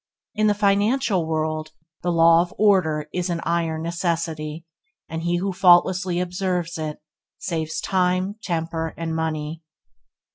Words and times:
In 0.33 0.47
the 0.47 0.55
financial 0.55 1.27
world, 1.27 1.73
the 2.01 2.11
law 2.11 2.41
of 2.41 2.55
order 2.57 3.07
is 3.13 3.29
an 3.29 3.39
iron 3.43 3.83
necessity, 3.83 4.65
and 5.07 5.21
he 5.21 5.35
who 5.37 5.53
faultlessly 5.53 6.19
observes 6.19 6.79
it, 6.79 6.99
saves 7.37 7.79
time, 7.79 8.37
temper, 8.41 8.95
and 8.97 9.15
money. 9.15 9.61